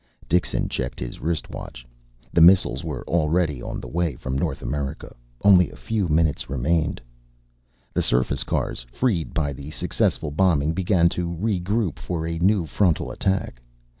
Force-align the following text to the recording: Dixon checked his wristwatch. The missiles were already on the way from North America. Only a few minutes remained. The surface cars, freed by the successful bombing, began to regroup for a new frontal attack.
Dixon 0.27 0.67
checked 0.67 0.99
his 0.99 1.19
wristwatch. 1.21 1.85
The 2.33 2.41
missiles 2.41 2.83
were 2.83 3.07
already 3.07 3.61
on 3.61 3.79
the 3.79 3.87
way 3.87 4.15
from 4.15 4.35
North 4.35 4.63
America. 4.63 5.15
Only 5.43 5.69
a 5.69 5.75
few 5.75 6.07
minutes 6.07 6.49
remained. 6.49 6.99
The 7.93 8.01
surface 8.01 8.43
cars, 8.43 8.83
freed 8.91 9.31
by 9.31 9.53
the 9.53 9.69
successful 9.69 10.31
bombing, 10.31 10.73
began 10.73 11.07
to 11.09 11.27
regroup 11.29 11.99
for 11.99 12.25
a 12.25 12.39
new 12.39 12.65
frontal 12.65 13.11
attack. 13.11 13.61